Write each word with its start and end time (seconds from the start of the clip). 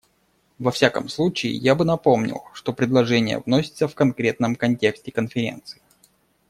Во 0.57 0.71
всяком 0.71 1.09
случае, 1.09 1.53
я 1.53 1.75
бы 1.75 1.85
напомнил, 1.85 2.45
что 2.55 2.73
предложения 2.73 3.37
вносятся 3.37 3.87
в 3.87 3.93
конкретном 3.93 4.55
контексте 4.55 5.11
Конференции. 5.11 5.79